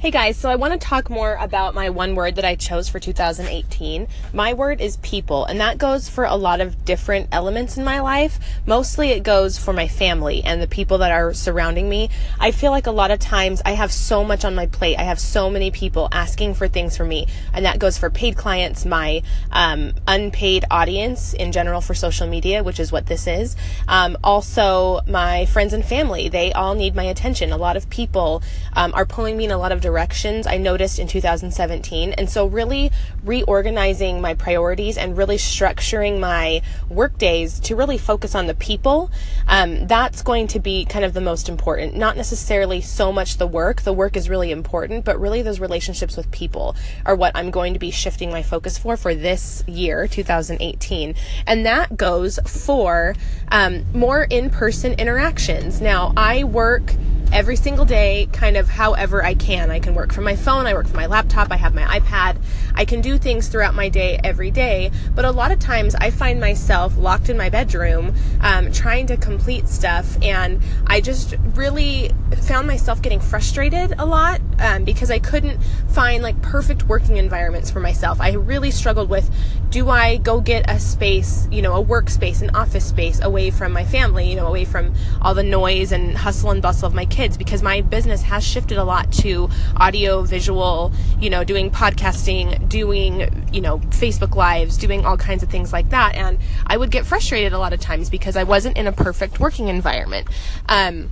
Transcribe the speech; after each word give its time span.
Hey 0.00 0.12
guys, 0.12 0.36
so 0.36 0.48
I 0.48 0.54
want 0.54 0.74
to 0.74 0.78
talk 0.78 1.10
more 1.10 1.34
about 1.40 1.74
my 1.74 1.90
one 1.90 2.14
word 2.14 2.36
that 2.36 2.44
I 2.44 2.54
chose 2.54 2.88
for 2.88 3.00
2018. 3.00 4.06
My 4.32 4.54
word 4.54 4.80
is 4.80 4.96
people, 4.98 5.44
and 5.44 5.58
that 5.58 5.76
goes 5.76 6.08
for 6.08 6.22
a 6.22 6.36
lot 6.36 6.60
of 6.60 6.84
different 6.84 7.30
elements 7.32 7.76
in 7.76 7.82
my 7.82 7.98
life. 7.98 8.38
Mostly 8.64 9.08
it 9.08 9.24
goes 9.24 9.58
for 9.58 9.72
my 9.72 9.88
family 9.88 10.44
and 10.44 10.62
the 10.62 10.68
people 10.68 10.98
that 10.98 11.10
are 11.10 11.34
surrounding 11.34 11.88
me. 11.88 12.10
I 12.38 12.52
feel 12.52 12.70
like 12.70 12.86
a 12.86 12.92
lot 12.92 13.10
of 13.10 13.18
times 13.18 13.60
I 13.64 13.72
have 13.72 13.90
so 13.90 14.22
much 14.22 14.44
on 14.44 14.54
my 14.54 14.66
plate. 14.66 14.96
I 15.00 15.02
have 15.02 15.18
so 15.18 15.50
many 15.50 15.72
people 15.72 16.08
asking 16.12 16.54
for 16.54 16.68
things 16.68 16.96
from 16.96 17.08
me, 17.08 17.26
and 17.52 17.66
that 17.66 17.80
goes 17.80 17.98
for 17.98 18.08
paid 18.08 18.36
clients, 18.36 18.86
my 18.86 19.24
um, 19.50 19.94
unpaid 20.06 20.64
audience 20.70 21.34
in 21.34 21.50
general 21.50 21.80
for 21.80 21.94
social 21.94 22.28
media, 22.28 22.62
which 22.62 22.78
is 22.78 22.92
what 22.92 23.06
this 23.06 23.26
is. 23.26 23.56
Um, 23.88 24.16
also, 24.22 25.00
my 25.08 25.46
friends 25.46 25.72
and 25.72 25.84
family, 25.84 26.28
they 26.28 26.52
all 26.52 26.76
need 26.76 26.94
my 26.94 27.02
attention. 27.02 27.50
A 27.50 27.56
lot 27.56 27.76
of 27.76 27.90
people 27.90 28.44
um, 28.74 28.94
are 28.94 29.04
pulling 29.04 29.36
me 29.36 29.46
in 29.46 29.50
a 29.50 29.58
lot 29.58 29.72
of 29.72 29.87
directions 29.88 30.46
I 30.46 30.58
noticed 30.58 30.98
in 30.98 31.08
2017. 31.08 32.12
And 32.12 32.28
so, 32.28 32.46
really 32.46 32.90
reorganizing 33.24 34.20
my 34.20 34.34
priorities 34.34 34.98
and 34.98 35.16
really 35.16 35.38
structuring 35.38 36.20
my 36.20 36.60
work 36.90 37.16
days 37.16 37.58
to 37.60 37.74
really 37.74 37.96
focus 37.96 38.34
on 38.34 38.46
the 38.46 38.54
people, 38.54 39.10
um, 39.46 39.86
that's 39.86 40.20
going 40.20 40.46
to 40.48 40.60
be 40.60 40.84
kind 40.84 41.06
of 41.06 41.14
the 41.14 41.22
most 41.22 41.48
important. 41.48 41.96
Not 41.96 42.18
necessarily 42.18 42.82
so 42.82 43.10
much 43.10 43.38
the 43.38 43.46
work, 43.46 43.80
the 43.80 43.94
work 43.94 44.14
is 44.14 44.28
really 44.28 44.50
important, 44.50 45.06
but 45.06 45.18
really 45.18 45.40
those 45.40 45.58
relationships 45.58 46.18
with 46.18 46.30
people 46.30 46.76
are 47.06 47.16
what 47.16 47.32
I'm 47.34 47.50
going 47.50 47.72
to 47.72 47.78
be 47.78 47.90
shifting 47.90 48.30
my 48.30 48.42
focus 48.42 48.76
for 48.76 48.98
for 48.98 49.14
this 49.14 49.64
year, 49.66 50.06
2018. 50.06 51.14
And 51.46 51.64
that 51.64 51.96
goes 51.96 52.38
for 52.44 53.14
um, 53.50 53.86
more 53.94 54.24
in 54.24 54.50
person 54.50 54.92
interactions. 54.94 55.80
Now, 55.80 56.12
I 56.14 56.44
work 56.44 56.92
every 57.32 57.56
single 57.56 57.84
day, 57.84 58.28
kind 58.32 58.56
of 58.56 58.68
however 58.68 59.24
I 59.24 59.34
can. 59.34 59.70
I 59.70 59.80
can 59.80 59.94
work 59.94 60.12
from 60.12 60.24
my 60.24 60.36
phone, 60.36 60.66
I 60.66 60.74
work 60.74 60.86
from 60.86 60.96
my 60.96 61.06
laptop, 61.06 61.50
I 61.50 61.56
have 61.56 61.74
my 61.74 61.82
iPad. 61.82 62.38
I 62.74 62.84
can 62.84 63.00
do 63.00 63.18
things 63.18 63.48
throughout 63.48 63.74
my 63.74 63.88
day 63.88 64.20
every 64.22 64.50
day, 64.50 64.90
but 65.14 65.24
a 65.24 65.30
lot 65.30 65.50
of 65.50 65.58
times 65.58 65.94
I 65.94 66.10
find 66.10 66.40
myself 66.40 66.96
locked 66.96 67.28
in 67.28 67.36
my 67.36 67.50
bedroom 67.50 68.14
um, 68.40 68.72
trying 68.72 69.06
to 69.08 69.16
complete 69.16 69.68
stuff, 69.68 70.16
and 70.22 70.60
I 70.86 71.00
just 71.00 71.34
really 71.54 72.12
found 72.42 72.66
myself 72.66 73.02
getting 73.02 73.20
frustrated 73.20 73.94
a 73.98 74.06
lot 74.06 74.40
um, 74.58 74.84
because 74.84 75.10
I 75.10 75.18
couldn't 75.18 75.60
find 75.88 76.22
like 76.22 76.40
perfect 76.42 76.84
working 76.84 77.16
environments 77.16 77.70
for 77.70 77.80
myself. 77.80 78.20
I 78.20 78.32
really 78.32 78.70
struggled 78.70 79.10
with 79.10 79.30
do 79.70 79.90
I 79.90 80.16
go 80.16 80.40
get 80.40 80.68
a 80.70 80.78
space, 80.78 81.46
you 81.50 81.60
know, 81.60 81.74
a 81.74 81.84
workspace, 81.84 82.40
an 82.40 82.50
office 82.50 82.86
space 82.86 83.20
away 83.20 83.50
from 83.50 83.72
my 83.72 83.84
family, 83.84 84.30
you 84.30 84.36
know, 84.36 84.46
away 84.46 84.64
from 84.64 84.94
all 85.20 85.34
the 85.34 85.42
noise 85.42 85.92
and 85.92 86.16
hustle 86.16 86.50
and 86.50 86.62
bustle 86.62 86.86
of 86.86 86.94
my 86.94 87.04
kids 87.04 87.36
because 87.36 87.62
my 87.62 87.82
business 87.82 88.22
has 88.22 88.42
shifted 88.44 88.78
a 88.78 88.84
lot 88.84 89.12
to 89.12 89.50
audio, 89.76 90.22
visual, 90.22 90.92
you 91.20 91.28
know, 91.28 91.44
doing 91.44 91.70
podcasting, 91.70 92.68
doing, 92.68 93.46
you 93.52 93.60
know, 93.60 93.78
Facebook 93.78 94.34
lives, 94.34 94.78
doing 94.78 95.04
all 95.04 95.18
kinds 95.18 95.42
of 95.42 95.50
things 95.50 95.72
like 95.72 95.90
that. 95.90 96.14
And 96.14 96.38
I 96.66 96.76
would 96.76 96.90
get 96.90 97.04
frustrated 97.04 97.52
a 97.52 97.58
lot 97.58 97.74
of 97.74 97.80
times 97.80 98.08
because 98.08 98.36
I 98.36 98.44
wasn't 98.44 98.78
in 98.78 98.86
a 98.86 98.92
perfect 98.92 99.38
working 99.38 99.68
environment. 99.68 100.28
Um, 100.68 101.10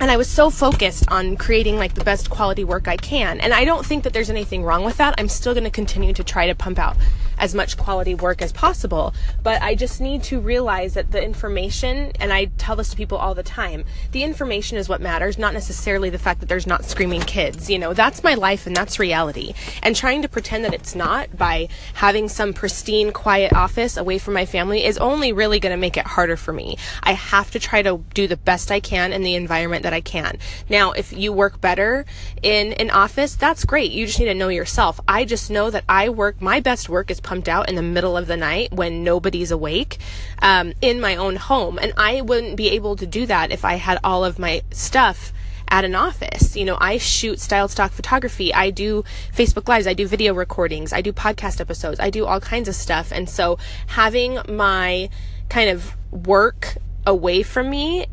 and 0.00 0.10
I 0.10 0.16
was 0.16 0.28
so 0.28 0.50
focused 0.50 1.04
on 1.08 1.36
creating 1.36 1.76
like 1.76 1.94
the 1.94 2.02
best 2.02 2.28
quality 2.28 2.64
work 2.64 2.88
I 2.88 2.96
can. 2.96 3.40
And 3.40 3.54
I 3.54 3.64
don't 3.64 3.86
think 3.86 4.02
that 4.02 4.12
there's 4.12 4.30
anything 4.30 4.64
wrong 4.64 4.84
with 4.84 4.96
that. 4.96 5.14
I'm 5.18 5.28
still 5.28 5.54
going 5.54 5.64
to 5.64 5.70
continue 5.70 6.12
to 6.12 6.24
try 6.24 6.48
to 6.48 6.54
pump 6.56 6.80
out 6.80 6.96
as 7.38 7.54
much 7.54 7.76
quality 7.76 8.14
work 8.14 8.42
as 8.42 8.52
possible. 8.52 9.14
But 9.42 9.62
I 9.62 9.74
just 9.74 10.00
need 10.00 10.22
to 10.24 10.40
realize 10.40 10.94
that 10.94 11.12
the 11.12 11.22
information, 11.22 12.12
and 12.20 12.32
I 12.32 12.46
tell 12.58 12.76
this 12.76 12.90
to 12.90 12.96
people 12.96 13.18
all 13.18 13.34
the 13.34 13.42
time, 13.42 13.84
the 14.12 14.22
information 14.22 14.78
is 14.78 14.88
what 14.88 15.00
matters, 15.00 15.38
not 15.38 15.54
necessarily 15.54 16.10
the 16.10 16.18
fact 16.18 16.40
that 16.40 16.48
there's 16.48 16.66
not 16.66 16.84
screaming 16.84 17.22
kids. 17.22 17.70
You 17.70 17.78
know, 17.78 17.94
that's 17.94 18.22
my 18.22 18.34
life 18.34 18.66
and 18.66 18.76
that's 18.76 18.98
reality. 18.98 19.54
And 19.82 19.94
trying 19.94 20.22
to 20.22 20.28
pretend 20.28 20.64
that 20.64 20.74
it's 20.74 20.94
not 20.94 21.36
by 21.36 21.68
having 21.94 22.28
some 22.28 22.52
pristine, 22.52 23.12
quiet 23.12 23.52
office 23.52 23.96
away 23.96 24.18
from 24.18 24.34
my 24.34 24.46
family 24.46 24.84
is 24.84 24.98
only 24.98 25.32
really 25.32 25.60
going 25.60 25.72
to 25.72 25.76
make 25.76 25.96
it 25.96 26.06
harder 26.06 26.36
for 26.36 26.52
me. 26.52 26.76
I 27.02 27.12
have 27.12 27.50
to 27.52 27.58
try 27.58 27.82
to 27.82 28.04
do 28.14 28.26
the 28.26 28.36
best 28.36 28.70
I 28.70 28.80
can 28.80 29.12
in 29.12 29.22
the 29.22 29.34
environment 29.34 29.82
that 29.82 29.92
I 29.92 30.00
can. 30.00 30.38
Now, 30.68 30.92
if 30.92 31.12
you 31.12 31.32
work 31.32 31.60
better 31.60 32.04
in 32.42 32.72
an 32.74 32.90
office, 32.90 33.34
that's 33.34 33.64
great. 33.64 33.90
You 33.90 34.06
just 34.06 34.18
need 34.18 34.26
to 34.26 34.34
know 34.34 34.48
yourself. 34.48 35.00
I 35.08 35.24
just 35.24 35.50
know 35.50 35.70
that 35.70 35.84
I 35.88 36.08
work, 36.08 36.40
my 36.40 36.60
best 36.60 36.88
work 36.88 37.10
is 37.10 37.20
pumped 37.24 37.48
out 37.48 37.68
in 37.68 37.74
the 37.74 37.82
middle 37.82 38.16
of 38.16 38.28
the 38.28 38.36
night 38.36 38.72
when 38.72 39.02
nobody's 39.02 39.50
awake 39.50 39.98
um, 40.40 40.72
in 40.80 41.00
my 41.00 41.16
own 41.16 41.36
home. 41.36 41.78
And 41.78 41.92
I 41.96 42.20
wouldn't 42.20 42.56
be 42.56 42.68
able 42.70 42.94
to 42.96 43.06
do 43.06 43.26
that 43.26 43.50
if 43.50 43.64
I 43.64 43.74
had 43.74 43.98
all 44.04 44.24
of 44.24 44.38
my 44.38 44.62
stuff 44.70 45.32
at 45.68 45.84
an 45.84 45.94
office. 45.94 46.56
You 46.56 46.64
know, 46.64 46.76
I 46.80 46.98
shoot 46.98 47.40
style 47.40 47.68
stock 47.68 47.90
photography. 47.90 48.54
I 48.54 48.70
do 48.70 49.04
Facebook 49.32 49.68
lives. 49.68 49.86
I 49.86 49.94
do 49.94 50.06
video 50.06 50.34
recordings. 50.34 50.92
I 50.92 51.00
do 51.00 51.12
podcast 51.12 51.60
episodes. 51.60 51.98
I 51.98 52.10
do 52.10 52.26
all 52.26 52.40
kinds 52.40 52.68
of 52.68 52.74
stuff. 52.74 53.10
And 53.10 53.28
so 53.28 53.58
having 53.88 54.38
my 54.48 55.08
kind 55.48 55.70
of 55.70 55.96
work 56.12 56.76
away 57.06 57.42
from 57.42 57.70
me 57.70 58.06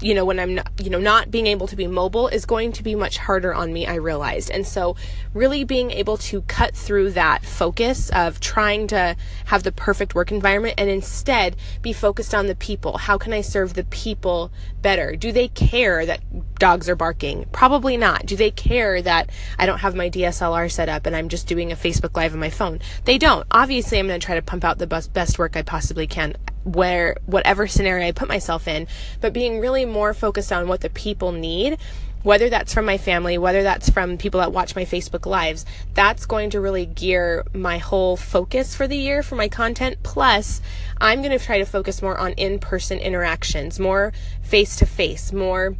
you 0.00 0.14
know 0.14 0.24
when 0.24 0.38
i'm 0.38 0.54
not, 0.54 0.70
you 0.82 0.90
know 0.90 0.98
not 0.98 1.30
being 1.30 1.46
able 1.46 1.66
to 1.66 1.76
be 1.76 1.86
mobile 1.86 2.28
is 2.28 2.44
going 2.44 2.72
to 2.72 2.82
be 2.82 2.94
much 2.94 3.18
harder 3.18 3.54
on 3.54 3.72
me 3.72 3.86
i 3.86 3.94
realized. 3.94 4.50
And 4.50 4.66
so 4.66 4.96
really 5.34 5.64
being 5.64 5.90
able 5.90 6.16
to 6.16 6.42
cut 6.42 6.74
through 6.74 7.12
that 7.12 7.44
focus 7.44 8.10
of 8.10 8.40
trying 8.40 8.86
to 8.88 9.16
have 9.46 9.62
the 9.62 9.72
perfect 9.72 10.14
work 10.14 10.30
environment 10.30 10.74
and 10.78 10.88
instead 10.88 11.56
be 11.82 11.92
focused 11.92 12.34
on 12.34 12.46
the 12.46 12.54
people. 12.54 12.98
How 12.98 13.18
can 13.18 13.32
i 13.32 13.40
serve 13.40 13.74
the 13.74 13.84
people 13.84 14.50
better? 14.82 15.16
Do 15.16 15.32
they 15.32 15.48
care 15.48 16.06
that 16.06 16.20
dogs 16.58 16.88
are 16.88 16.96
barking? 16.96 17.46
Probably 17.52 17.96
not. 17.96 18.26
Do 18.26 18.36
they 18.36 18.50
care 18.50 19.02
that 19.02 19.30
i 19.58 19.66
don't 19.66 19.78
have 19.78 19.94
my 19.94 20.10
dslr 20.10 20.70
set 20.70 20.88
up 20.88 21.06
and 21.06 21.14
i'm 21.16 21.28
just 21.28 21.46
doing 21.46 21.72
a 21.72 21.76
facebook 21.76 22.16
live 22.16 22.32
on 22.32 22.40
my 22.40 22.50
phone? 22.50 22.80
They 23.04 23.18
don't. 23.18 23.46
Obviously 23.50 23.98
i'm 23.98 24.06
going 24.06 24.20
to 24.20 24.24
try 24.24 24.36
to 24.36 24.42
pump 24.42 24.64
out 24.64 24.78
the 24.78 24.86
best, 24.86 25.38
work 25.38 25.56
i 25.56 25.62
possibly 25.62 26.06
can 26.06 26.36
where 26.64 27.16
whatever 27.26 27.66
scenario 27.66 28.06
I 28.06 28.12
put 28.12 28.28
myself 28.28 28.68
in, 28.68 28.86
but 29.20 29.32
being 29.32 29.60
really 29.60 29.84
more 29.84 30.14
focused 30.14 30.52
on 30.52 30.68
what 30.68 30.80
the 30.80 30.90
people 30.90 31.32
need, 31.32 31.78
whether 32.22 32.48
that's 32.50 32.74
from 32.74 32.84
my 32.84 32.98
family, 32.98 33.38
whether 33.38 33.62
that's 33.62 33.88
from 33.88 34.18
people 34.18 34.40
that 34.40 34.52
watch 34.52 34.74
my 34.74 34.84
Facebook 34.84 35.24
lives, 35.24 35.64
that's 35.94 36.26
going 36.26 36.50
to 36.50 36.60
really 36.60 36.84
gear 36.84 37.44
my 37.54 37.78
whole 37.78 38.16
focus 38.16 38.74
for 38.74 38.88
the 38.88 38.96
year 38.96 39.22
for 39.22 39.36
my 39.36 39.48
content. 39.48 39.96
Plus, 40.02 40.60
I'm 41.00 41.22
going 41.22 41.36
to 41.36 41.44
try 41.44 41.58
to 41.58 41.64
focus 41.64 42.02
more 42.02 42.18
on 42.18 42.32
in-person 42.32 42.98
interactions, 42.98 43.78
more 43.78 44.12
face 44.42 44.76
to 44.76 44.86
face, 44.86 45.32
more 45.32 45.76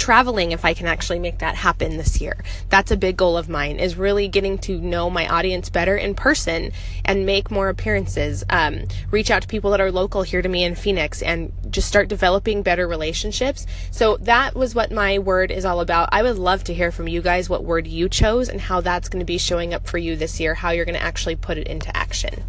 traveling 0.00 0.52
if 0.52 0.64
I 0.64 0.72
can 0.72 0.86
actually 0.86 1.18
make 1.18 1.38
that 1.38 1.54
happen 1.54 1.98
this 1.98 2.20
year. 2.20 2.42
That's 2.70 2.90
a 2.90 2.96
big 2.96 3.18
goal 3.18 3.36
of 3.36 3.48
mine 3.48 3.78
is 3.78 3.96
really 3.96 4.26
getting 4.28 4.58
to 4.60 4.80
know 4.80 5.10
my 5.10 5.28
audience 5.28 5.68
better 5.68 5.96
in 5.96 6.14
person 6.14 6.72
and 7.04 7.26
make 7.26 7.50
more 7.50 7.68
appearances. 7.68 8.42
Um, 8.48 8.86
reach 9.10 9.30
out 9.30 9.42
to 9.42 9.48
people 9.48 9.70
that 9.72 9.80
are 9.80 9.92
local 9.92 10.22
here 10.22 10.40
to 10.40 10.48
me 10.48 10.64
in 10.64 10.74
Phoenix 10.74 11.20
and 11.22 11.52
just 11.70 11.86
start 11.86 12.08
developing 12.08 12.62
better 12.62 12.88
relationships. 12.88 13.66
So 13.90 14.16
that 14.22 14.56
was 14.56 14.74
what 14.74 14.90
my 14.90 15.18
word 15.18 15.50
is 15.50 15.66
all 15.66 15.80
about. 15.80 16.08
I 16.12 16.22
would 16.22 16.38
love 16.38 16.64
to 16.64 16.74
hear 16.74 16.90
from 16.90 17.06
you 17.06 17.20
guys 17.20 17.50
what 17.50 17.62
word 17.62 17.86
you 17.86 18.08
chose 18.08 18.48
and 18.48 18.60
how 18.60 18.80
that's 18.80 19.10
going 19.10 19.20
to 19.20 19.26
be 19.26 19.38
showing 19.38 19.74
up 19.74 19.86
for 19.86 19.98
you 19.98 20.16
this 20.16 20.40
year, 20.40 20.54
how 20.54 20.70
you're 20.70 20.86
going 20.86 20.98
to 20.98 21.02
actually 21.02 21.36
put 21.36 21.58
it 21.58 21.68
into 21.68 21.94
action. 21.94 22.42